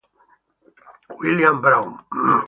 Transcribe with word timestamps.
William 1.19 1.61
Brown 1.61 1.93